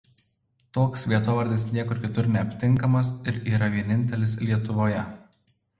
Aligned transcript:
Toks 0.77 1.03
vietovardis 1.11 1.65
niekur 1.75 2.01
kitur 2.07 2.31
neaptinkamas 2.37 3.15
ir 3.31 3.41
yra 3.55 3.73
vienintelis 3.79 4.39
Lietuvoje. 4.47 5.11